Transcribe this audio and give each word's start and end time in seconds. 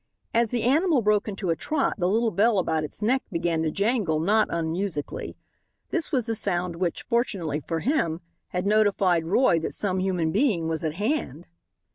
As 0.33 0.49
the 0.49 0.63
animal 0.63 1.03
broke 1.03 1.27
into 1.27 1.51
a 1.51 1.55
trot 1.55 1.93
the 1.99 2.09
little 2.09 2.31
bell 2.31 2.57
about 2.57 2.83
its 2.83 3.03
neck 3.03 3.21
began 3.31 3.61
to 3.61 3.69
jangle 3.69 4.19
not 4.19 4.47
unmusically. 4.49 5.35
This 5.91 6.11
was 6.11 6.25
the 6.25 6.33
sound 6.33 6.77
which, 6.77 7.03
fortunately 7.03 7.59
for 7.59 7.81
him, 7.81 8.19
had 8.47 8.65
notified 8.65 9.27
Roy 9.27 9.59
that 9.59 9.75
some 9.75 9.99
human 9.99 10.31
being 10.31 10.67
was 10.67 10.83
at 10.83 10.95
hand. 10.95 11.45